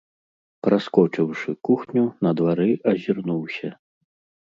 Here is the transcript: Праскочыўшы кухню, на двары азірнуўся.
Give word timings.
Праскочыўшы 0.67 1.55
кухню, 1.71 2.03
на 2.27 2.35
двары 2.43 2.69
азірнуўся. 2.93 3.69